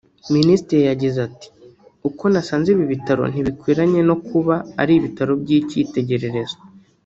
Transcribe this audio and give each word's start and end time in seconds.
Minisitiri 0.35 0.81
yagize 0.89 1.17
ati 1.27 1.47
“uko 2.07 2.23
nasanze 2.31 2.67
ibi 2.71 2.85
bitaro 2.93 3.23
ntibikwiranye 3.31 4.01
no 4.09 4.15
kuba 4.27 4.55
ari 4.81 4.93
ibitaro 4.99 5.31
by’icyitegererezo 5.41 6.57